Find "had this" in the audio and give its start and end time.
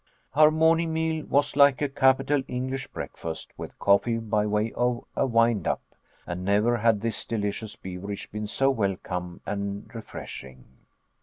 6.77-7.23